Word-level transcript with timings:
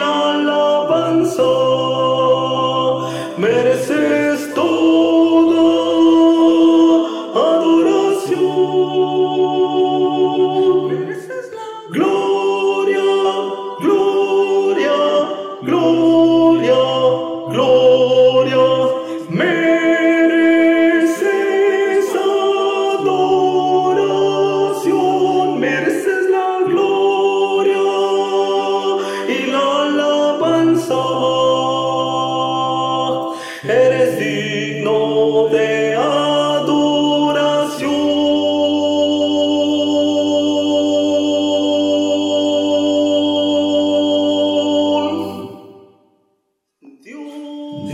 lalaban 0.00 1.28
sa'yo. 1.28 1.89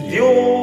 両 0.09 0.56